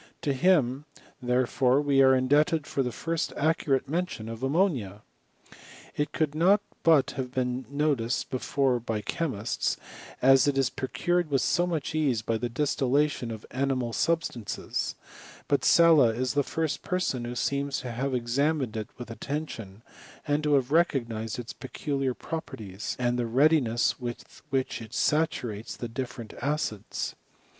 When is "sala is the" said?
15.63-16.41